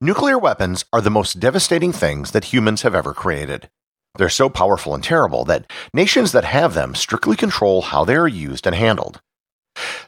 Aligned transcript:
Nuclear 0.00 0.38
weapons 0.38 0.84
are 0.92 1.00
the 1.00 1.10
most 1.10 1.40
devastating 1.40 1.90
things 1.92 2.30
that 2.30 2.52
humans 2.52 2.82
have 2.82 2.94
ever 2.94 3.12
created. 3.12 3.68
They're 4.14 4.28
so 4.28 4.48
powerful 4.48 4.94
and 4.94 5.02
terrible 5.02 5.44
that 5.46 5.68
nations 5.92 6.30
that 6.30 6.44
have 6.44 6.74
them 6.74 6.94
strictly 6.94 7.34
control 7.34 7.82
how 7.82 8.04
they 8.04 8.14
are 8.14 8.28
used 8.28 8.64
and 8.68 8.76
handled. 8.76 9.20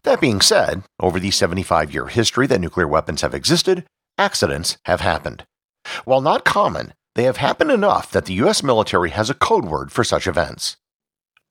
That 0.04 0.20
being 0.20 0.42
said, 0.42 0.84
over 1.00 1.18
the 1.18 1.32
75 1.32 1.92
year 1.92 2.06
history 2.06 2.46
that 2.46 2.60
nuclear 2.60 2.86
weapons 2.86 3.22
have 3.22 3.34
existed, 3.34 3.84
accidents 4.16 4.78
have 4.84 5.00
happened. 5.00 5.44
While 6.04 6.20
not 6.20 6.44
common, 6.44 6.94
they 7.16 7.24
have 7.24 7.38
happened 7.38 7.72
enough 7.72 8.12
that 8.12 8.26
the 8.26 8.34
US 8.44 8.62
military 8.62 9.10
has 9.10 9.28
a 9.28 9.34
code 9.34 9.64
word 9.64 9.90
for 9.90 10.04
such 10.04 10.28
events. 10.28 10.76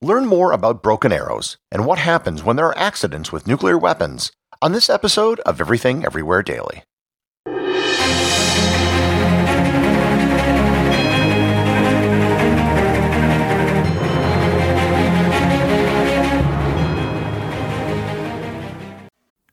Learn 0.00 0.24
more 0.24 0.52
about 0.52 0.82
broken 0.82 1.12
arrows 1.12 1.58
and 1.70 1.84
what 1.84 1.98
happens 1.98 2.42
when 2.42 2.56
there 2.56 2.68
are 2.68 2.78
accidents 2.78 3.30
with 3.30 3.46
nuclear 3.46 3.76
weapons 3.76 4.32
on 4.62 4.72
this 4.72 4.88
episode 4.88 5.40
of 5.40 5.60
Everything 5.60 6.06
Everywhere 6.06 6.42
Daily. 6.42 6.84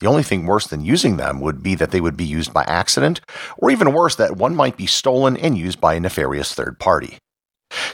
The 0.00 0.06
only 0.06 0.22
thing 0.22 0.46
worse 0.46 0.66
than 0.66 0.84
using 0.84 1.18
them 1.18 1.40
would 1.40 1.62
be 1.62 1.74
that 1.74 1.90
they 1.90 2.00
would 2.00 2.16
be 2.16 2.24
used 2.24 2.54
by 2.54 2.64
accident, 2.64 3.20
or 3.58 3.70
even 3.70 3.92
worse, 3.92 4.16
that 4.16 4.36
one 4.36 4.56
might 4.56 4.78
be 4.78 4.86
stolen 4.86 5.36
and 5.36 5.58
used 5.58 5.80
by 5.80 5.94
a 5.94 6.00
nefarious 6.00 6.54
third 6.54 6.78
party. 6.78 7.18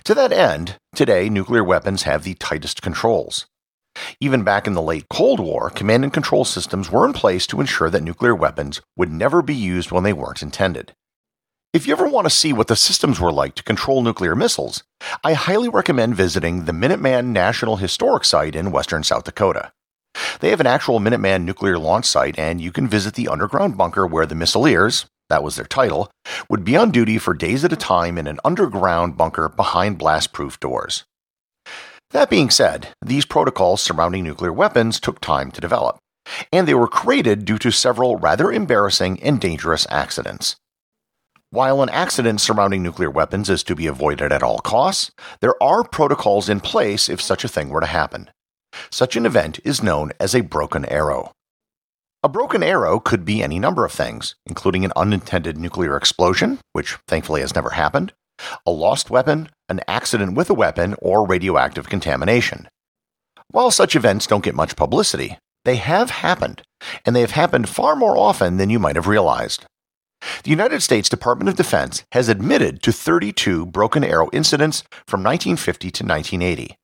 To 0.05 0.15
that 0.15 0.33
end, 0.33 0.77
today 0.95 1.29
nuclear 1.29 1.65
weapons 1.65 2.05
have 2.05 2.23
the 2.23 2.35
tightest 2.35 2.81
controls. 2.81 3.47
Even 4.21 4.45
back 4.45 4.67
in 4.67 4.75
the 4.75 4.83
late 4.83 5.07
Cold 5.11 5.41
War, 5.41 5.69
command 5.69 6.05
and 6.05 6.13
control 6.13 6.45
systems 6.45 6.93
were 6.93 7.05
in 7.05 7.13
place 7.13 7.47
to 7.49 7.61
ensure 7.61 7.91
that 7.91 8.03
nuclear 8.03 8.35
weapons 8.35 8.81
would 8.97 9.11
never 9.11 9.43
be 9.43 9.55
used 9.55 9.91
when 9.91 10.05
they 10.05 10.13
weren't 10.13 10.43
intended. 10.43 10.93
If 11.73 11.87
you 11.87 11.93
ever 11.93 12.09
want 12.09 12.27
to 12.27 12.31
see 12.31 12.53
what 12.53 12.69
the 12.69 12.77
systems 12.77 13.21
were 13.21 13.33
like 13.33 13.55
to 13.57 13.63
control 13.63 14.03
nuclear 14.03 14.35
missiles, 14.35 14.85
I 15.25 15.33
highly 15.33 15.69
recommend 15.69 16.15
visiting 16.15 16.65
the 16.65 16.73
Minuteman 16.73 17.27
National 17.27 17.77
Historic 17.77 18.25
Site 18.25 18.55
in 18.55 18.71
western 18.71 19.03
South 19.03 19.25
Dakota. 19.25 19.73
They 20.41 20.51
have 20.51 20.61
an 20.61 20.67
actual 20.67 21.01
Minuteman 21.01 21.45
nuclear 21.45 21.79
launch 21.79 22.07
site, 22.07 22.39
and 22.39 22.61
you 22.61 22.73
can 22.73 22.89
visit 22.89 23.15
the 23.15 23.29
underground 23.29 23.77
bunker 23.77 24.07
where 24.07 24.27
the 24.27 24.35
missileers, 24.35 25.07
that 25.29 25.43
was 25.43 25.57
their 25.57 25.67
title, 25.67 26.11
would 26.49 26.65
be 26.65 26.77
on 26.77 26.91
duty 26.91 27.19
for 27.19 27.35
days 27.35 27.65
at 27.65 27.73
a 27.73 27.77
time 27.77 28.19
in 28.19 28.27
an 28.27 28.41
underground 28.45 29.17
bunker 29.17 29.49
behind 29.49 29.99
blast 29.99 30.33
proof 30.33 30.59
doors. 30.61 31.05
That 32.11 32.31
being 32.31 32.51
said, 32.51 32.89
these 33.05 33.27
protocols 33.27 33.83
surrounding 33.83 34.25
nuclear 34.25 34.53
weapons 34.53 35.01
took 35.01 35.21
time 35.21 35.51
to 35.51 35.61
develop, 35.61 35.99
and 36.53 36.67
they 36.67 36.75
were 36.75 36.89
created 36.89 37.45
due 37.45 37.59
to 37.59 37.71
several 37.71 38.17
rather 38.17 38.53
embarrassing 38.53 39.23
and 39.23 39.41
dangerous 39.41 39.87
accidents. 39.91 40.57
While 41.51 41.83
an 41.83 41.89
accident 41.91 42.41
surrounding 42.41 42.83
nuclear 42.83 43.11
weapons 43.11 43.49
is 43.49 43.63
to 43.65 43.75
be 43.75 43.87
avoided 43.87 44.33
at 44.33 44.43
all 44.43 44.59
costs, 44.59 45.11
there 45.41 45.61
are 45.63 45.85
protocols 45.85 46.49
in 46.49 46.61
place 46.61 47.09
if 47.09 47.21
such 47.21 47.45
a 47.45 47.49
thing 47.49 47.69
were 47.69 47.81
to 47.81 47.87
happen. 47.87 48.31
Such 48.91 49.17
an 49.17 49.27
event 49.27 49.61
is 49.65 49.83
known 49.83 50.13
as 50.21 50.35
a 50.35 50.41
broken 50.43 50.85
arrow. 50.87 51.33
A 52.23 52.29
broken 52.29 52.63
arrow 52.63 52.99
could 52.99 53.25
be 53.25 53.43
any 53.43 53.59
number 53.59 53.85
of 53.85 53.93
things, 53.93 54.35
including 54.47 54.85
an 54.85 54.93
unintended 54.97 55.59
nuclear 55.59 55.97
explosion, 55.97 56.59
which 56.73 56.99
thankfully 57.07 57.41
has 57.41 57.55
never 57.55 57.71
happened, 57.71 58.13
a 58.67 58.71
lost 58.71 59.11
weapon, 59.11 59.49
an 59.69 59.81
accident 59.87 60.35
with 60.35 60.51
a 60.51 60.55
weapon, 60.55 60.97
or 61.01 61.27
radioactive 61.27 61.89
contamination. 61.89 62.69
While 63.49 63.71
such 63.71 63.95
events 63.95 64.27
don't 64.27 64.45
get 64.45 64.55
much 64.55 64.77
publicity, 64.77 65.39
they 65.65 65.77
have 65.77 66.11
happened, 66.11 66.63
and 67.05 67.15
they 67.15 67.21
have 67.21 67.33
happened 67.33 67.69
far 67.69 67.97
more 67.97 68.17
often 68.17 68.57
than 68.57 68.71
you 68.71 68.79
might 68.79 68.97
have 68.97 69.07
realized. 69.07 69.65
The 70.43 70.51
United 70.51 70.83
States 70.83 71.09
Department 71.09 71.49
of 71.49 71.57
Defense 71.57 72.05
has 72.13 72.29
admitted 72.29 72.83
to 72.83 72.93
32 72.93 73.67
broken 73.67 74.03
arrow 74.03 74.31
incidents 74.33 74.83
from 75.07 75.23
1950 75.23 75.91
to 75.91 76.05
1980. 76.05 76.77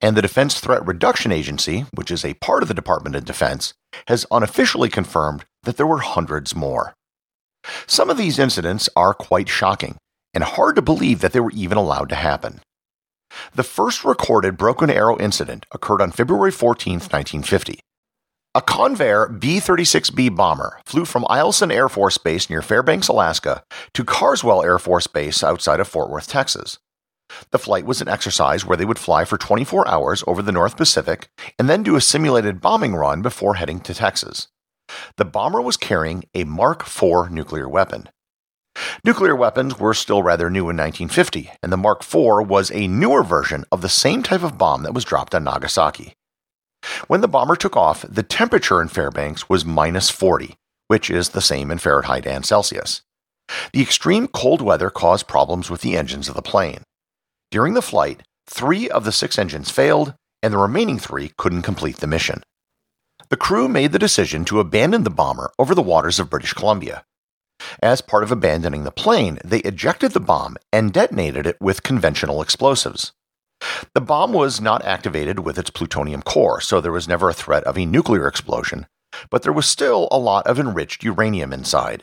And 0.00 0.16
the 0.16 0.22
Defense 0.22 0.60
Threat 0.60 0.86
Reduction 0.86 1.32
Agency, 1.32 1.86
which 1.94 2.10
is 2.10 2.24
a 2.24 2.34
part 2.34 2.62
of 2.62 2.68
the 2.68 2.74
Department 2.74 3.16
of 3.16 3.24
Defense, 3.24 3.74
has 4.08 4.26
unofficially 4.30 4.88
confirmed 4.88 5.44
that 5.62 5.76
there 5.76 5.86
were 5.86 5.98
hundreds 5.98 6.54
more. 6.54 6.94
Some 7.86 8.10
of 8.10 8.16
these 8.16 8.38
incidents 8.38 8.88
are 8.94 9.14
quite 9.14 9.48
shocking 9.48 9.96
and 10.32 10.44
hard 10.44 10.76
to 10.76 10.82
believe 10.82 11.20
that 11.20 11.32
they 11.32 11.40
were 11.40 11.52
even 11.52 11.78
allowed 11.78 12.08
to 12.10 12.14
happen. 12.16 12.60
The 13.54 13.62
first 13.62 14.04
recorded 14.04 14.56
Broken 14.56 14.90
Arrow 14.90 15.18
incident 15.18 15.66
occurred 15.72 16.00
on 16.00 16.12
February 16.12 16.50
14, 16.50 16.94
1950. 16.94 17.80
A 18.56 18.62
Convair 18.62 19.40
B 19.40 19.56
36B 19.58 20.36
bomber 20.36 20.78
flew 20.84 21.04
from 21.04 21.24
Eielson 21.24 21.72
Air 21.72 21.88
Force 21.88 22.18
Base 22.18 22.48
near 22.48 22.62
Fairbanks, 22.62 23.08
Alaska, 23.08 23.64
to 23.94 24.04
Carswell 24.04 24.62
Air 24.62 24.78
Force 24.78 25.08
Base 25.08 25.42
outside 25.42 25.80
of 25.80 25.88
Fort 25.88 26.08
Worth, 26.08 26.28
Texas. 26.28 26.78
The 27.50 27.58
flight 27.58 27.86
was 27.86 28.00
an 28.00 28.08
exercise 28.08 28.64
where 28.64 28.76
they 28.76 28.84
would 28.84 28.98
fly 28.98 29.24
for 29.24 29.38
24 29.38 29.88
hours 29.88 30.24
over 30.26 30.42
the 30.42 30.52
North 30.52 30.76
Pacific 30.76 31.28
and 31.58 31.68
then 31.68 31.82
do 31.82 31.96
a 31.96 32.00
simulated 32.00 32.60
bombing 32.60 32.94
run 32.94 33.22
before 33.22 33.54
heading 33.54 33.80
to 33.80 33.94
Texas. 33.94 34.48
The 35.16 35.24
bomber 35.24 35.60
was 35.60 35.76
carrying 35.76 36.24
a 36.34 36.44
Mark 36.44 36.82
IV 36.82 37.30
nuclear 37.30 37.68
weapon. 37.68 38.08
Nuclear 39.04 39.36
weapons 39.36 39.78
were 39.78 39.94
still 39.94 40.22
rather 40.22 40.50
new 40.50 40.68
in 40.68 40.76
1950, 40.76 41.50
and 41.62 41.72
the 41.72 41.76
Mark 41.76 42.02
IV 42.02 42.48
was 42.48 42.70
a 42.72 42.88
newer 42.88 43.22
version 43.22 43.64
of 43.70 43.82
the 43.82 43.88
same 43.88 44.22
type 44.22 44.42
of 44.42 44.58
bomb 44.58 44.82
that 44.82 44.94
was 44.94 45.04
dropped 45.04 45.34
on 45.34 45.44
Nagasaki. 45.44 46.14
When 47.06 47.20
the 47.20 47.28
bomber 47.28 47.56
took 47.56 47.76
off, 47.76 48.04
the 48.08 48.22
temperature 48.22 48.82
in 48.82 48.88
Fairbanks 48.88 49.48
was 49.48 49.64
minus 49.64 50.10
40, 50.10 50.56
which 50.88 51.08
is 51.08 51.30
the 51.30 51.40
same 51.40 51.70
in 51.70 51.78
Fahrenheit 51.78 52.26
and 52.26 52.44
Celsius. 52.44 53.02
The 53.72 53.82
extreme 53.82 54.26
cold 54.28 54.60
weather 54.60 54.90
caused 54.90 55.28
problems 55.28 55.70
with 55.70 55.82
the 55.82 55.96
engines 55.96 56.28
of 56.28 56.34
the 56.34 56.42
plane. 56.42 56.82
During 57.54 57.74
the 57.74 57.82
flight, 57.82 58.24
three 58.48 58.90
of 58.90 59.04
the 59.04 59.12
six 59.12 59.38
engines 59.38 59.70
failed, 59.70 60.16
and 60.42 60.52
the 60.52 60.58
remaining 60.58 60.98
three 60.98 61.30
couldn't 61.38 61.62
complete 61.62 61.98
the 61.98 62.08
mission. 62.08 62.42
The 63.28 63.36
crew 63.36 63.68
made 63.68 63.92
the 63.92 63.98
decision 64.00 64.44
to 64.46 64.58
abandon 64.58 65.04
the 65.04 65.10
bomber 65.10 65.52
over 65.56 65.72
the 65.72 65.80
waters 65.80 66.18
of 66.18 66.28
British 66.28 66.52
Columbia. 66.52 67.04
As 67.80 68.00
part 68.00 68.24
of 68.24 68.32
abandoning 68.32 68.82
the 68.82 68.90
plane, 68.90 69.38
they 69.44 69.60
ejected 69.60 70.10
the 70.10 70.18
bomb 70.18 70.56
and 70.72 70.92
detonated 70.92 71.46
it 71.46 71.56
with 71.60 71.84
conventional 71.84 72.42
explosives. 72.42 73.12
The 73.92 74.00
bomb 74.00 74.32
was 74.32 74.60
not 74.60 74.84
activated 74.84 75.38
with 75.38 75.56
its 75.56 75.70
plutonium 75.70 76.22
core, 76.22 76.60
so 76.60 76.80
there 76.80 76.90
was 76.90 77.06
never 77.06 77.28
a 77.28 77.32
threat 77.32 77.62
of 77.62 77.78
a 77.78 77.86
nuclear 77.86 78.26
explosion, 78.26 78.88
but 79.30 79.44
there 79.44 79.52
was 79.52 79.66
still 79.66 80.08
a 80.10 80.18
lot 80.18 80.44
of 80.48 80.58
enriched 80.58 81.04
uranium 81.04 81.52
inside. 81.52 82.02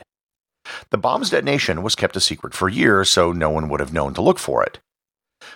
The 0.88 0.96
bomb's 0.96 1.28
detonation 1.28 1.82
was 1.82 1.94
kept 1.94 2.16
a 2.16 2.20
secret 2.20 2.54
for 2.54 2.70
years, 2.70 3.10
so 3.10 3.32
no 3.32 3.50
one 3.50 3.68
would 3.68 3.80
have 3.80 3.92
known 3.92 4.14
to 4.14 4.22
look 4.22 4.38
for 4.38 4.62
it. 4.62 4.80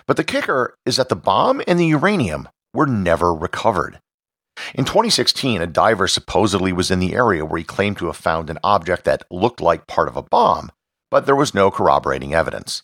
But 0.05 0.17
the 0.17 0.23
kicker 0.23 0.75
is 0.85 0.97
that 0.97 1.09
the 1.09 1.15
bomb 1.15 1.61
and 1.67 1.79
the 1.79 1.85
uranium 1.85 2.49
were 2.73 2.87
never 2.87 3.33
recovered. 3.33 3.99
In 4.73 4.85
2016, 4.85 5.61
a 5.61 5.67
diver 5.67 6.07
supposedly 6.07 6.73
was 6.73 6.89
in 6.89 6.99
the 6.99 7.13
area 7.13 7.45
where 7.45 7.59
he 7.59 7.63
claimed 7.63 7.97
to 7.97 8.07
have 8.07 8.17
found 8.17 8.49
an 8.49 8.59
object 8.63 9.03
that 9.05 9.23
looked 9.29 9.61
like 9.61 9.87
part 9.87 10.07
of 10.07 10.17
a 10.17 10.23
bomb, 10.23 10.71
but 11.11 11.25
there 11.25 11.35
was 11.35 11.53
no 11.53 11.69
corroborating 11.69 12.33
evidence. 12.33 12.83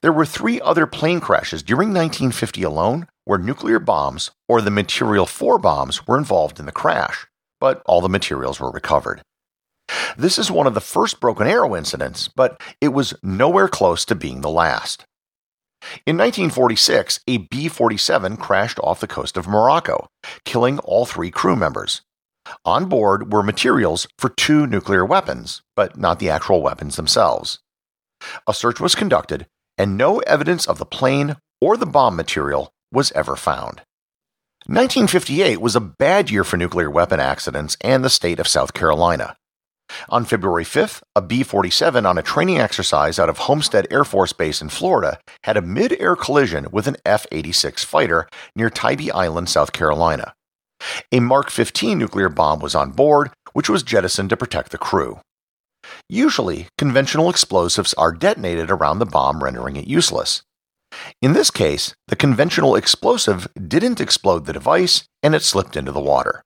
There 0.00 0.12
were 0.12 0.26
three 0.26 0.60
other 0.60 0.86
plane 0.86 1.20
crashes 1.20 1.62
during 1.62 1.88
1950 1.90 2.62
alone 2.62 3.06
where 3.24 3.38
nuclear 3.38 3.78
bombs 3.78 4.30
or 4.48 4.60
the 4.60 4.70
material 4.70 5.26
for 5.26 5.58
bombs 5.58 6.06
were 6.06 6.18
involved 6.18 6.58
in 6.58 6.66
the 6.66 6.72
crash, 6.72 7.26
but 7.60 7.82
all 7.86 8.00
the 8.00 8.08
materials 8.08 8.60
were 8.60 8.70
recovered. 8.70 9.22
This 10.16 10.38
is 10.38 10.50
one 10.50 10.66
of 10.66 10.74
the 10.74 10.80
first 10.80 11.20
Broken 11.20 11.46
Arrow 11.46 11.76
incidents, 11.76 12.28
but 12.28 12.60
it 12.80 12.88
was 12.88 13.14
nowhere 13.22 13.68
close 13.68 14.04
to 14.06 14.14
being 14.14 14.40
the 14.40 14.50
last. 14.50 15.04
In 16.06 16.16
1946, 16.16 17.20
a 17.26 17.38
B 17.38 17.68
47 17.68 18.36
crashed 18.36 18.78
off 18.80 19.00
the 19.00 19.06
coast 19.06 19.36
of 19.36 19.48
Morocco, 19.48 20.08
killing 20.44 20.78
all 20.80 21.06
three 21.06 21.30
crew 21.30 21.56
members. 21.56 22.02
On 22.64 22.88
board 22.88 23.32
were 23.32 23.42
materials 23.42 24.06
for 24.18 24.28
two 24.28 24.66
nuclear 24.66 25.04
weapons, 25.04 25.62
but 25.76 25.96
not 25.96 26.18
the 26.18 26.30
actual 26.30 26.62
weapons 26.62 26.96
themselves. 26.96 27.58
A 28.46 28.54
search 28.54 28.80
was 28.80 28.94
conducted, 28.94 29.46
and 29.78 29.96
no 29.96 30.18
evidence 30.20 30.66
of 30.66 30.78
the 30.78 30.86
plane 30.86 31.36
or 31.60 31.76
the 31.76 31.86
bomb 31.86 32.16
material 32.16 32.72
was 32.92 33.12
ever 33.12 33.36
found. 33.36 33.82
1958 34.66 35.60
was 35.60 35.74
a 35.74 35.80
bad 35.80 36.30
year 36.30 36.44
for 36.44 36.56
nuclear 36.56 36.88
weapon 36.88 37.18
accidents 37.18 37.76
and 37.80 38.04
the 38.04 38.10
state 38.10 38.38
of 38.38 38.46
South 38.46 38.74
Carolina. 38.74 39.36
On 40.08 40.24
February 40.24 40.64
5th, 40.64 41.02
a 41.14 41.22
B 41.22 41.42
47 41.42 42.06
on 42.06 42.18
a 42.18 42.22
training 42.22 42.58
exercise 42.58 43.18
out 43.18 43.28
of 43.28 43.38
Homestead 43.38 43.86
Air 43.90 44.04
Force 44.04 44.32
Base 44.32 44.62
in 44.62 44.68
Florida 44.68 45.18
had 45.44 45.56
a 45.56 45.62
mid 45.62 46.00
air 46.00 46.16
collision 46.16 46.66
with 46.70 46.86
an 46.86 46.96
F 47.04 47.26
86 47.32 47.84
fighter 47.84 48.28
near 48.54 48.70
Tybee 48.70 49.10
Island, 49.10 49.48
South 49.48 49.72
Carolina. 49.72 50.34
A 51.12 51.20
Mark 51.20 51.50
15 51.50 51.98
nuclear 51.98 52.28
bomb 52.28 52.60
was 52.60 52.74
on 52.74 52.90
board, 52.90 53.30
which 53.52 53.68
was 53.68 53.82
jettisoned 53.82 54.30
to 54.30 54.36
protect 54.36 54.70
the 54.70 54.78
crew. 54.78 55.20
Usually, 56.08 56.68
conventional 56.78 57.30
explosives 57.30 57.94
are 57.94 58.12
detonated 58.12 58.70
around 58.70 58.98
the 58.98 59.06
bomb, 59.06 59.42
rendering 59.42 59.76
it 59.76 59.86
useless. 59.86 60.42
In 61.20 61.32
this 61.32 61.50
case, 61.50 61.94
the 62.08 62.16
conventional 62.16 62.76
explosive 62.76 63.48
didn't 63.56 64.00
explode 64.00 64.46
the 64.46 64.52
device 64.52 65.04
and 65.22 65.34
it 65.34 65.42
slipped 65.42 65.76
into 65.76 65.92
the 65.92 66.00
water. 66.00 66.42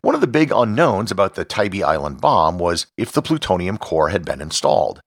One 0.00 0.14
of 0.14 0.20
the 0.20 0.26
big 0.26 0.52
unknowns 0.52 1.10
about 1.10 1.34
the 1.34 1.44
Tybee 1.44 1.82
Island 1.82 2.20
bomb 2.20 2.58
was 2.58 2.86
if 2.96 3.12
the 3.12 3.22
plutonium 3.22 3.78
core 3.78 4.08
had 4.08 4.24
been 4.24 4.40
installed. 4.40 5.00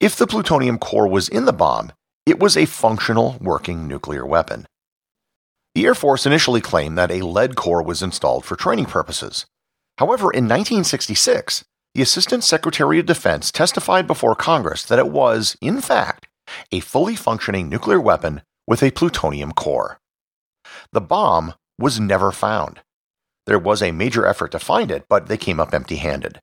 If 0.00 0.16
the 0.16 0.26
plutonium 0.26 0.78
core 0.78 1.08
was 1.08 1.28
in 1.28 1.44
the 1.44 1.52
bomb, 1.52 1.92
it 2.26 2.38
was 2.38 2.56
a 2.56 2.66
functional 2.66 3.36
working 3.40 3.86
nuclear 3.86 4.26
weapon. 4.26 4.66
The 5.74 5.86
Air 5.86 5.94
Force 5.94 6.26
initially 6.26 6.60
claimed 6.60 6.98
that 6.98 7.10
a 7.10 7.24
lead 7.24 7.54
core 7.54 7.82
was 7.82 8.02
installed 8.02 8.44
for 8.44 8.56
training 8.56 8.86
purposes. 8.86 9.46
However, 9.98 10.24
in 10.24 10.44
1966, 10.44 11.64
the 11.94 12.02
Assistant 12.02 12.44
Secretary 12.44 12.98
of 12.98 13.06
Defense 13.06 13.50
testified 13.50 14.06
before 14.06 14.34
Congress 14.34 14.84
that 14.84 14.98
it 14.98 15.08
was, 15.08 15.56
in 15.60 15.80
fact, 15.80 16.28
a 16.72 16.80
fully 16.80 17.16
functioning 17.16 17.68
nuclear 17.68 18.00
weapon 18.00 18.42
with 18.66 18.82
a 18.82 18.90
plutonium 18.90 19.52
core. 19.52 19.98
The 20.92 21.00
bomb 21.00 21.54
was 21.78 22.00
never 22.00 22.32
found. 22.32 22.80
There 23.48 23.58
was 23.58 23.80
a 23.80 23.92
major 23.92 24.26
effort 24.26 24.52
to 24.52 24.58
find 24.58 24.90
it, 24.90 25.06
but 25.08 25.28
they 25.28 25.38
came 25.38 25.58
up 25.58 25.72
empty 25.72 25.96
handed. 25.96 26.38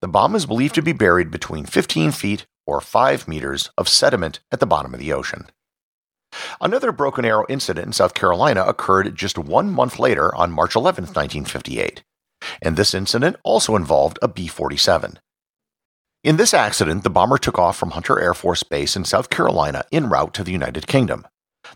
The 0.00 0.06
bomb 0.06 0.36
is 0.36 0.46
believed 0.46 0.76
to 0.76 0.80
be 0.82 0.92
buried 0.92 1.28
between 1.28 1.66
15 1.66 2.12
feet 2.12 2.46
or 2.64 2.80
5 2.80 3.26
meters 3.26 3.70
of 3.76 3.88
sediment 3.88 4.38
at 4.52 4.60
the 4.60 4.66
bottom 4.66 4.94
of 4.94 5.00
the 5.00 5.12
ocean. 5.12 5.46
Another 6.60 6.92
Broken 6.92 7.24
Arrow 7.24 7.46
incident 7.48 7.86
in 7.88 7.92
South 7.92 8.14
Carolina 8.14 8.62
occurred 8.62 9.16
just 9.16 9.36
one 9.36 9.72
month 9.72 9.98
later 9.98 10.32
on 10.36 10.52
March 10.52 10.76
11, 10.76 11.06
1958, 11.06 12.04
and 12.62 12.76
this 12.76 12.94
incident 12.94 13.34
also 13.42 13.74
involved 13.74 14.20
a 14.22 14.28
B 14.28 14.46
47. 14.46 15.18
In 16.22 16.36
this 16.36 16.54
accident, 16.54 17.02
the 17.02 17.10
bomber 17.10 17.38
took 17.38 17.58
off 17.58 17.76
from 17.76 17.90
Hunter 17.90 18.20
Air 18.20 18.34
Force 18.34 18.62
Base 18.62 18.94
in 18.94 19.04
South 19.04 19.30
Carolina 19.30 19.84
en 19.90 20.08
route 20.08 20.32
to 20.34 20.44
the 20.44 20.52
United 20.52 20.86
Kingdom. 20.86 21.26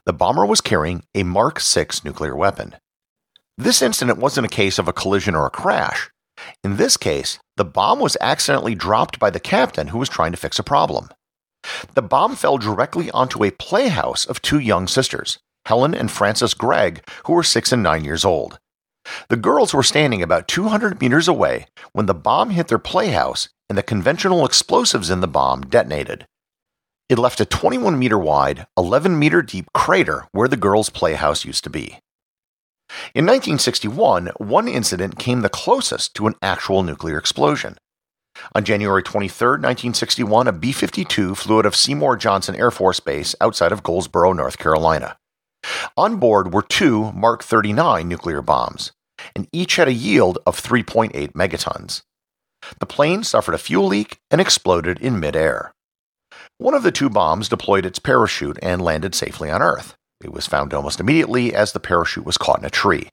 The 0.06 0.12
bomber 0.12 0.46
was 0.46 0.61
carrying 0.61 1.02
a 1.12 1.25
Mark 1.25 1.58
6 1.58 2.05
nuclear 2.05 2.37
weapon. 2.37 2.76
This 3.61 3.83
incident 3.83 4.19
wasn't 4.19 4.47
a 4.47 4.57
case 4.57 4.79
of 4.79 4.89
a 4.89 4.93
collision 4.95 5.35
or 5.35 5.45
a 5.45 5.51
crash. 5.51 6.09
In 6.65 6.79
this 6.79 6.97
case, 6.97 7.39
the 7.59 7.65
bomb 7.65 8.01
was 8.01 8.17
accidentally 8.19 8.75
dropped 8.75 9.19
by 9.19 9.29
the 9.29 9.39
captain 9.39 9.89
who 9.89 9.99
was 9.99 10.09
trying 10.09 10.33
to 10.33 10.39
fix 10.39 10.59
a 10.59 10.62
problem. 10.62 11.11
The 11.95 12.01
bomb 12.01 12.37
fell 12.37 12.57
directly 12.57 13.11
onto 13.11 13.45
a 13.45 13.51
playhouse 13.51 14.25
of 14.25 14.41
two 14.41 14.59
young 14.59 14.89
sisters, 14.89 15.41
Helen 15.67 15.95
and 15.95 16.11
Frances 16.11 16.55
Gregg, 16.55 17.07
who 17.27 17.35
were 17.35 17.43
six 17.43 17.71
and 17.71 17.83
nine 17.83 18.03
years 18.03 18.25
old. 18.25 18.59
The 19.29 19.37
girls 19.37 19.75
were 19.75 19.83
standing 19.83 20.23
about 20.23 20.49
200 20.49 20.99
meters 20.99 21.29
away 21.29 21.67
when 21.93 22.06
the 22.06 22.15
bomb 22.15 22.49
hit 22.49 22.69
their 22.69 22.79
playhouse 22.79 23.51
and 23.69 23.77
the 23.77 23.83
conventional 23.83 24.47
explosives 24.47 25.11
in 25.11 25.21
the 25.21 25.29
bomb 25.29 25.67
detonated. 25.67 26.27
It 27.11 27.19
left 27.19 27.43
a 27.43 27.44
21 27.44 27.99
meter 27.99 28.19
wide, 28.19 28.67
11 28.79 29.19
meter 29.19 29.43
deep 29.43 29.67
crater 29.75 30.29
where 30.32 30.49
the 30.49 30.56
girls' 30.56 30.89
playhouse 30.89 31.44
used 31.44 31.65
to 31.65 31.70
be. 31.70 31.99
In 33.15 33.25
1961, 33.25 34.32
one 34.39 34.69
incident 34.69 35.19
came 35.19 35.41
the 35.41 35.49
closest 35.49 36.15
to 36.15 36.27
an 36.27 36.35
actual 36.43 36.82
nuclear 36.82 37.19
explosion. 37.19 37.79
On 38.55 38.65
January 38.65 39.03
23, 39.03 39.49
1961, 39.49 40.49
a 40.49 40.53
B 40.53 40.73
52 40.73 41.35
flew 41.35 41.59
out 41.59 41.67
of 41.67 41.77
Seymour 41.77 42.17
Johnson 42.17 42.55
Air 42.55 42.70
Force 42.70 43.01
Base 43.01 43.35
outside 43.41 43.73
of 43.73 43.82
Goldsboro, 43.82 44.32
North 44.32 44.59
Carolina. 44.59 45.17
On 45.97 46.17
board 46.17 46.53
were 46.53 46.63
two 46.63 47.13
Mark 47.13 47.43
39 47.43 48.09
nuclear 48.09 48.43
bombs, 48.43 48.93
and 49.37 49.47
each 49.53 49.77
had 49.77 49.89
a 49.89 49.93
yield 49.93 50.39
of 50.47 50.61
3.8 50.61 51.32
megatons. 51.32 52.03
The 52.79 52.87
plane 52.87 53.25
suffered 53.25 53.55
a 53.55 53.59
fuel 53.59 53.87
leak 53.87 54.19
and 54.31 54.41
exploded 54.41 54.99
in 55.01 55.20
midair. 55.20 55.75
One 56.59 56.75
of 56.75 56.82
the 56.82 56.93
two 56.93 57.11
bombs 57.11 57.49
deployed 57.49 57.87
its 57.87 57.99
parachute 57.99 58.59
and 58.63 58.82
landed 58.82 59.15
safely 59.15 59.51
on 59.51 59.63
Earth. 59.63 59.97
It 60.22 60.32
was 60.32 60.46
found 60.46 60.74
almost 60.74 61.00
immediately 61.00 61.55
as 61.55 61.72
the 61.72 61.81
parachute 61.81 62.27
was 62.27 62.39
caught 62.39 62.58
in 62.58 62.65
a 62.65 62.70
tree. 62.70 63.08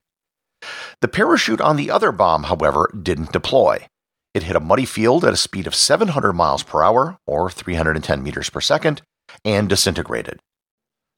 The 1.02 1.08
parachute 1.08 1.62
on 1.62 1.76
the 1.76 1.92
other 1.92 2.12
bomb, 2.12 2.44
however, 2.44 2.92
didn't 3.02 3.32
deploy. 3.32 3.86
It 4.34 4.44
hit 4.44 4.56
a 4.56 4.60
muddy 4.60 4.86
field 4.86 5.24
at 5.24 5.34
a 5.34 5.38
speed 5.38 5.68
of 5.68 5.76
700 5.76 6.34
miles 6.34 6.64
per 6.64 6.84
hour, 6.84 7.18
or 7.26 7.50
310 7.50 8.22
meters 8.22 8.50
per 8.50 8.62
second, 8.62 9.02
and 9.46 9.70
disintegrated. 9.70 10.40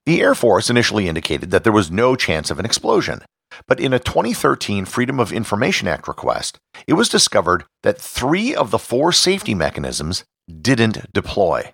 The 0.06 0.20
Air 0.20 0.34
Force 0.34 0.70
initially 0.70 1.08
indicated 1.08 1.50
that 1.50 1.64
there 1.64 1.72
was 1.72 1.90
no 1.90 2.16
chance 2.16 2.50
of 2.50 2.58
an 2.58 2.64
explosion, 2.64 3.22
but 3.66 3.80
in 3.80 3.92
a 3.92 3.98
2013 3.98 4.84
Freedom 4.84 5.20
of 5.20 5.32
Information 5.32 5.88
Act 5.88 6.08
request, 6.08 6.58
it 6.86 6.94
was 6.94 7.08
discovered 7.08 7.64
that 7.82 8.00
three 8.00 8.54
of 8.54 8.70
the 8.70 8.78
four 8.78 9.12
safety 9.12 9.54
mechanisms 9.54 10.24
didn't 10.60 11.12
deploy. 11.12 11.72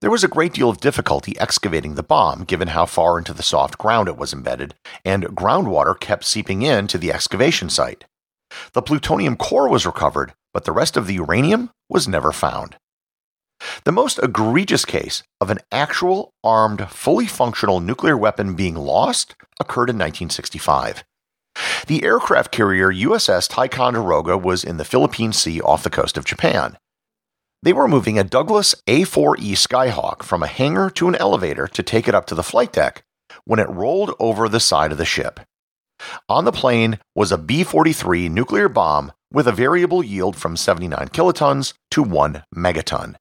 There 0.00 0.10
was 0.12 0.22
a 0.22 0.28
great 0.28 0.52
deal 0.52 0.70
of 0.70 0.78
difficulty 0.78 1.36
excavating 1.40 1.96
the 1.96 2.04
bomb 2.04 2.44
given 2.44 2.68
how 2.68 2.86
far 2.86 3.18
into 3.18 3.32
the 3.32 3.42
soft 3.42 3.78
ground 3.78 4.06
it 4.06 4.16
was 4.16 4.32
embedded, 4.32 4.74
and 5.04 5.24
groundwater 5.34 5.98
kept 5.98 6.24
seeping 6.24 6.62
in 6.62 6.86
to 6.86 6.98
the 6.98 7.12
excavation 7.12 7.68
site. 7.68 8.04
The 8.74 8.82
plutonium 8.82 9.36
core 9.36 9.68
was 9.68 9.84
recovered, 9.84 10.34
but 10.54 10.64
the 10.64 10.72
rest 10.72 10.96
of 10.96 11.08
the 11.08 11.14
uranium 11.14 11.70
was 11.88 12.06
never 12.06 12.30
found. 12.30 12.76
The 13.82 13.90
most 13.90 14.20
egregious 14.22 14.84
case 14.84 15.24
of 15.40 15.50
an 15.50 15.58
actual 15.72 16.32
armed, 16.44 16.88
fully 16.90 17.26
functional 17.26 17.80
nuclear 17.80 18.16
weapon 18.16 18.54
being 18.54 18.76
lost 18.76 19.34
occurred 19.58 19.90
in 19.90 19.96
1965. 19.96 21.02
The 21.88 22.04
aircraft 22.04 22.52
carrier 22.52 22.92
USS 22.92 23.48
Ticonderoga 23.48 24.38
was 24.38 24.62
in 24.62 24.76
the 24.76 24.84
Philippine 24.84 25.32
Sea 25.32 25.60
off 25.60 25.82
the 25.82 25.90
coast 25.90 26.16
of 26.16 26.24
Japan. 26.24 26.78
They 27.62 27.72
were 27.72 27.88
moving 27.88 28.18
a 28.18 28.24
Douglas 28.24 28.74
A 28.86 29.02
4E 29.02 29.52
Skyhawk 29.52 30.22
from 30.22 30.42
a 30.44 30.46
hangar 30.46 30.90
to 30.90 31.08
an 31.08 31.16
elevator 31.16 31.66
to 31.66 31.82
take 31.82 32.06
it 32.06 32.14
up 32.14 32.26
to 32.26 32.36
the 32.36 32.44
flight 32.44 32.72
deck 32.72 33.02
when 33.44 33.58
it 33.58 33.68
rolled 33.68 34.14
over 34.20 34.48
the 34.48 34.60
side 34.60 34.92
of 34.92 34.98
the 34.98 35.04
ship. 35.04 35.40
On 36.28 36.44
the 36.44 36.52
plane 36.52 37.00
was 37.16 37.32
a 37.32 37.38
B 37.38 37.64
43 37.64 38.28
nuclear 38.28 38.68
bomb 38.68 39.10
with 39.32 39.48
a 39.48 39.52
variable 39.52 40.04
yield 40.04 40.36
from 40.36 40.56
79 40.56 41.08
kilotons 41.08 41.74
to 41.90 42.02
1 42.02 42.44
megaton. 42.54 43.16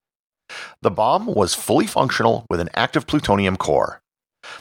The 0.83 0.91
bomb 0.91 1.25
was 1.25 1.55
fully 1.55 1.87
functional 1.87 2.45
with 2.49 2.59
an 2.59 2.69
active 2.75 3.07
plutonium 3.07 3.57
core. 3.57 4.01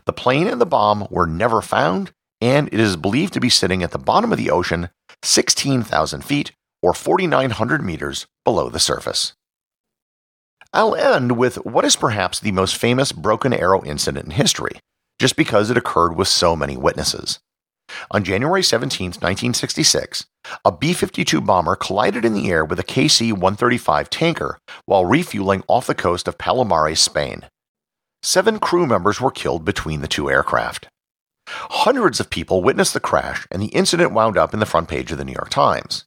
The 0.06 0.14
plane 0.14 0.48
and 0.48 0.60
the 0.60 0.66
bomb 0.66 1.06
were 1.10 1.26
never 1.26 1.60
found, 1.60 2.12
and 2.40 2.68
it 2.68 2.80
is 2.80 2.96
believed 2.96 3.34
to 3.34 3.40
be 3.40 3.50
sitting 3.50 3.82
at 3.82 3.90
the 3.90 3.98
bottom 3.98 4.32
of 4.32 4.38
the 4.38 4.50
ocean, 4.50 4.88
16,000 5.22 6.24
feet 6.24 6.52
or 6.82 6.94
4,900 6.94 7.84
meters 7.84 8.26
below 8.44 8.68
the 8.70 8.80
surface. 8.80 9.34
I'll 10.76 10.94
end 10.94 11.38
with 11.38 11.56
what 11.64 11.86
is 11.86 11.96
perhaps 11.96 12.38
the 12.38 12.52
most 12.52 12.76
famous 12.76 13.10
Broken 13.10 13.54
Arrow 13.54 13.82
incident 13.82 14.26
in 14.26 14.32
history, 14.32 14.78
just 15.18 15.34
because 15.34 15.70
it 15.70 15.78
occurred 15.78 16.14
with 16.14 16.28
so 16.28 16.54
many 16.54 16.76
witnesses. 16.76 17.38
On 18.10 18.22
January 18.22 18.62
17, 18.62 19.06
1966, 19.06 20.26
a 20.66 20.70
B 20.72 20.92
52 20.92 21.40
bomber 21.40 21.76
collided 21.76 22.26
in 22.26 22.34
the 22.34 22.50
air 22.50 22.62
with 22.62 22.78
a 22.78 22.84
KC 22.84 23.32
135 23.32 24.10
tanker 24.10 24.58
while 24.84 25.06
refueling 25.06 25.64
off 25.66 25.86
the 25.86 25.94
coast 25.94 26.28
of 26.28 26.36
Palomares, 26.36 26.98
Spain. 26.98 27.46
Seven 28.22 28.58
crew 28.58 28.86
members 28.86 29.18
were 29.18 29.30
killed 29.30 29.64
between 29.64 30.02
the 30.02 30.08
two 30.08 30.30
aircraft. 30.30 30.88
Hundreds 31.48 32.20
of 32.20 32.28
people 32.28 32.62
witnessed 32.62 32.92
the 32.92 33.00
crash, 33.00 33.46
and 33.50 33.62
the 33.62 33.68
incident 33.68 34.12
wound 34.12 34.36
up 34.36 34.52
in 34.52 34.60
the 34.60 34.66
front 34.66 34.88
page 34.88 35.10
of 35.10 35.16
the 35.16 35.24
New 35.24 35.32
York 35.32 35.48
Times. 35.48 36.04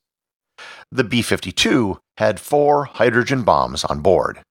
The 0.91 1.03
B 1.03 1.23
52 1.23 1.97
had 2.17 2.39
four 2.39 2.85
hydrogen 2.85 3.41
bombs 3.41 3.83
on 3.83 4.01
board. 4.01 4.43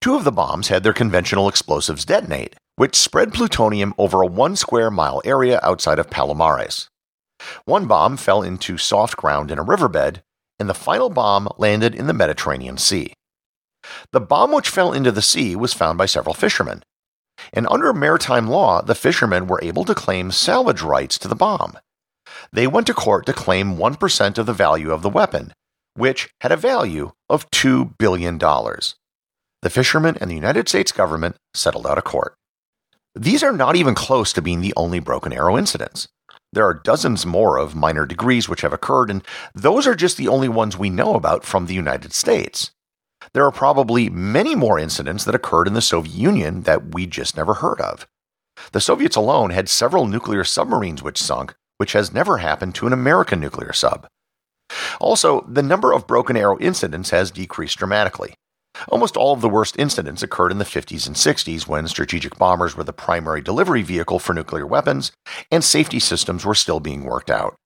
Two 0.00 0.14
of 0.14 0.24
the 0.24 0.32
bombs 0.32 0.68
had 0.68 0.82
their 0.82 0.92
conventional 0.92 1.48
explosives 1.48 2.04
detonate, 2.04 2.54
which 2.76 2.96
spread 2.96 3.32
plutonium 3.32 3.94
over 3.98 4.22
a 4.22 4.26
one 4.26 4.56
square 4.56 4.90
mile 4.90 5.22
area 5.24 5.58
outside 5.62 5.98
of 5.98 6.10
Palomares. 6.10 6.88
One 7.64 7.86
bomb 7.86 8.16
fell 8.16 8.42
into 8.42 8.78
soft 8.78 9.16
ground 9.16 9.50
in 9.50 9.58
a 9.58 9.62
riverbed, 9.62 10.22
and 10.58 10.68
the 10.68 10.74
final 10.74 11.10
bomb 11.10 11.48
landed 11.58 11.94
in 11.94 12.06
the 12.06 12.14
Mediterranean 12.14 12.78
Sea. 12.78 13.12
The 14.12 14.20
bomb 14.20 14.52
which 14.52 14.68
fell 14.68 14.92
into 14.92 15.12
the 15.12 15.22
sea 15.22 15.54
was 15.54 15.72
found 15.72 15.98
by 15.98 16.06
several 16.06 16.34
fishermen, 16.34 16.82
and 17.52 17.66
under 17.70 17.92
maritime 17.92 18.48
law, 18.48 18.82
the 18.82 18.94
fishermen 18.94 19.46
were 19.46 19.60
able 19.62 19.84
to 19.84 19.94
claim 19.94 20.30
salvage 20.30 20.82
rights 20.82 21.18
to 21.18 21.28
the 21.28 21.34
bomb. 21.34 21.78
They 22.52 22.66
went 22.66 22.86
to 22.88 22.94
court 22.94 23.26
to 23.26 23.32
claim 23.32 23.76
1% 23.76 24.38
of 24.38 24.46
the 24.46 24.52
value 24.52 24.92
of 24.92 25.02
the 25.02 25.10
weapon, 25.10 25.52
which 25.94 26.30
had 26.40 26.52
a 26.52 26.56
value 26.56 27.12
of 27.28 27.50
$2 27.50 27.96
billion. 27.98 28.38
The 29.66 29.70
fishermen 29.70 30.16
and 30.20 30.30
the 30.30 30.36
United 30.36 30.68
States 30.68 30.92
government 30.92 31.34
settled 31.52 31.88
out 31.88 31.98
of 31.98 32.04
court. 32.04 32.36
These 33.16 33.42
are 33.42 33.50
not 33.50 33.74
even 33.74 33.96
close 33.96 34.32
to 34.32 34.40
being 34.40 34.60
the 34.60 34.72
only 34.76 35.00
Broken 35.00 35.32
Arrow 35.32 35.58
incidents. 35.58 36.06
There 36.52 36.64
are 36.64 36.72
dozens 36.72 37.26
more 37.26 37.58
of 37.58 37.74
minor 37.74 38.06
degrees 38.06 38.48
which 38.48 38.60
have 38.60 38.72
occurred, 38.72 39.10
and 39.10 39.24
those 39.56 39.88
are 39.88 39.96
just 39.96 40.18
the 40.18 40.28
only 40.28 40.48
ones 40.48 40.78
we 40.78 40.88
know 40.88 41.16
about 41.16 41.44
from 41.44 41.66
the 41.66 41.74
United 41.74 42.12
States. 42.12 42.70
There 43.32 43.44
are 43.44 43.50
probably 43.50 44.08
many 44.08 44.54
more 44.54 44.78
incidents 44.78 45.24
that 45.24 45.34
occurred 45.34 45.66
in 45.66 45.74
the 45.74 45.82
Soviet 45.82 46.14
Union 46.14 46.62
that 46.62 46.94
we 46.94 47.04
just 47.04 47.36
never 47.36 47.54
heard 47.54 47.80
of. 47.80 48.06
The 48.70 48.80
Soviets 48.80 49.16
alone 49.16 49.50
had 49.50 49.68
several 49.68 50.06
nuclear 50.06 50.44
submarines 50.44 51.02
which 51.02 51.20
sunk, 51.20 51.56
which 51.78 51.92
has 51.92 52.14
never 52.14 52.36
happened 52.36 52.76
to 52.76 52.86
an 52.86 52.92
American 52.92 53.40
nuclear 53.40 53.72
sub. 53.72 54.06
Also, 55.00 55.44
the 55.48 55.60
number 55.60 55.92
of 55.92 56.06
Broken 56.06 56.36
Arrow 56.36 56.56
incidents 56.60 57.10
has 57.10 57.32
decreased 57.32 57.78
dramatically. 57.78 58.36
Almost 58.88 59.16
all 59.16 59.32
of 59.32 59.40
the 59.40 59.48
worst 59.48 59.78
incidents 59.78 60.22
occurred 60.22 60.52
in 60.52 60.58
the 60.58 60.64
50s 60.64 61.06
and 61.06 61.16
60s 61.16 61.66
when 61.66 61.88
strategic 61.88 62.38
bombers 62.38 62.76
were 62.76 62.84
the 62.84 62.92
primary 62.92 63.40
delivery 63.40 63.82
vehicle 63.82 64.18
for 64.18 64.34
nuclear 64.34 64.66
weapons 64.66 65.12
and 65.50 65.64
safety 65.64 65.98
systems 65.98 66.44
were 66.44 66.54
still 66.54 66.80
being 66.80 67.04
worked 67.04 67.30
out. 67.30 67.56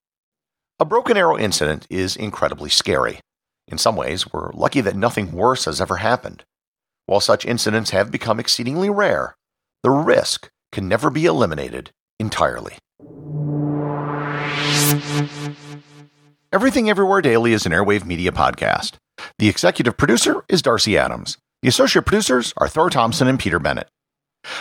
A 0.79 0.85
Broken 0.85 1.17
Arrow 1.17 1.39
incident 1.39 1.87
is 1.91 2.17
incredibly 2.17 2.71
scary. 2.71 3.21
In 3.69 3.79
some 3.79 3.97
ways, 3.97 4.33
we're 4.33 4.51
lucky 4.53 4.81
that 4.81 4.97
nothing 4.97 5.33
worse 5.33 5.67
has 5.67 5.81
ever 5.81 5.97
happened. 5.97 6.45
While 7.07 7.21
such 7.21 7.45
incidents 7.45 7.91
have 7.91 8.11
become 8.11 8.41
exceedingly 8.41 8.89
rare, 8.89 9.35
the 9.83 9.91
risk 9.91 10.49
can 10.73 10.89
never 10.89 11.11
be 11.11 11.27
eliminated 11.27 11.91
entirely. 12.19 12.77
Everything 16.53 16.91
Everywhere 16.91 17.21
Daily 17.21 17.53
is 17.53 17.67
an 17.67 17.73
Airwave 17.73 18.05
Media 18.05 18.33
podcast. 18.33 18.95
The 19.39 19.49
executive 19.49 19.97
producer 19.97 20.45
is 20.49 20.63
Darcy 20.63 20.97
Adams. 20.97 21.39
The 21.63 21.69
associate 21.69 22.07
producers 22.07 22.55
are 22.57 22.69
Thor 22.69 22.91
Thompson 22.91 23.29
and 23.29 23.39
Peter 23.39 23.59
Bennett. 23.59 23.89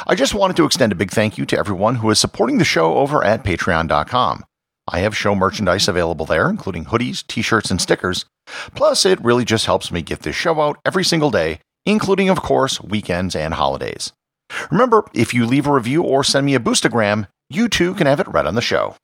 I 0.06 0.16
just 0.16 0.34
wanted 0.34 0.58
to 0.58 0.66
extend 0.66 0.92
a 0.92 0.96
big 0.96 1.12
thank 1.12 1.38
you 1.38 1.46
to 1.46 1.58
everyone 1.58 1.96
who 1.96 2.10
is 2.10 2.20
supporting 2.20 2.58
the 2.58 2.66
show 2.66 2.96
over 2.96 3.24
at 3.24 3.44
patreon.com. 3.44 4.44
I 4.92 5.00
have 5.00 5.16
show 5.16 5.36
merchandise 5.36 5.88
available 5.88 6.26
there, 6.26 6.50
including 6.50 6.86
hoodies, 6.86 7.26
t 7.26 7.42
shirts, 7.42 7.72
and 7.72 7.80
stickers. 7.80 8.26
Plus, 8.76 9.06
it 9.06 9.24
really 9.24 9.46
just 9.46 9.66
helps 9.66 9.92
me 9.92 10.02
get 10.02 10.22
this 10.22 10.36
show 10.36 10.60
out 10.60 10.80
every 10.84 11.04
single 11.04 11.32
day, 11.32 11.60
including, 11.86 12.30
of 12.30 12.42
course, 12.42 12.82
weekends 12.82 13.36
and 13.36 13.54
holidays. 13.54 14.12
Remember, 14.72 15.06
if 15.14 15.34
you 15.34 15.46
leave 15.46 15.68
a 15.68 15.74
review 15.74 16.02
or 16.02 16.24
send 16.24 16.46
me 16.46 16.56
a 16.56 16.60
boostagram, 16.60 17.28
you 17.50 17.70
too 17.70 17.94
can 17.94 18.08
have 18.08 18.20
it 18.20 18.28
read 18.28 18.48
on 18.48 18.56
the 18.56 18.62
show. 18.62 18.96